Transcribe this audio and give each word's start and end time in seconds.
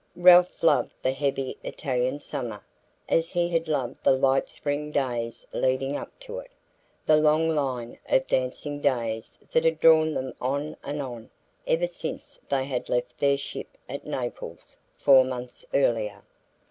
Ralph 0.15 0.63
loved 0.63 0.95
the 1.03 1.11
heavy 1.11 1.59
Italian 1.63 2.21
summer, 2.21 2.65
as 3.07 3.29
he 3.33 3.49
had 3.49 3.67
loved 3.67 4.03
the 4.03 4.17
light 4.17 4.49
spring 4.49 4.89
days 4.89 5.45
leading 5.53 5.95
up 5.95 6.17
to 6.21 6.39
it: 6.39 6.49
the 7.05 7.17
long 7.17 7.49
line 7.49 7.99
of 8.09 8.25
dancing 8.25 8.79
days 8.81 9.37
that 9.51 9.63
had 9.63 9.77
drawn 9.77 10.15
them 10.15 10.33
on 10.41 10.75
and 10.83 11.03
on 11.03 11.29
ever 11.67 11.85
since 11.85 12.39
they 12.49 12.65
had 12.65 12.89
left 12.89 13.19
their 13.19 13.37
ship 13.37 13.77
at 13.87 14.03
Naples 14.03 14.75
four 14.97 15.23
months 15.23 15.67
earlier. 15.71 16.23